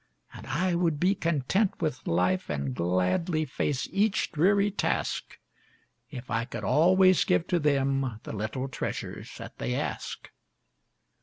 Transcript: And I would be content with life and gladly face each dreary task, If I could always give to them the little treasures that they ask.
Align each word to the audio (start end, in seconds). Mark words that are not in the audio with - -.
And 0.33 0.47
I 0.47 0.73
would 0.73 0.99
be 0.99 1.13
content 1.13 1.79
with 1.79 2.07
life 2.07 2.49
and 2.49 2.73
gladly 2.73 3.45
face 3.45 3.87
each 3.91 4.31
dreary 4.31 4.71
task, 4.71 5.37
If 6.09 6.31
I 6.31 6.43
could 6.45 6.63
always 6.63 7.23
give 7.23 7.45
to 7.49 7.59
them 7.59 8.19
the 8.23 8.33
little 8.33 8.67
treasures 8.67 9.37
that 9.37 9.59
they 9.59 9.75
ask. 9.75 10.31